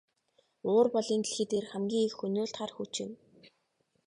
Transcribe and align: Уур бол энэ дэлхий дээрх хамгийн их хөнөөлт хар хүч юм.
Уур 0.69 0.87
бол 0.95 1.07
энэ 1.15 1.23
дэлхий 1.23 1.47
дээрх 1.49 1.69
хамгийн 1.71 2.05
их 2.07 2.13
хөнөөлт 2.19 2.55
хар 2.57 2.71
хүч 2.77 2.93
юм. 3.05 3.11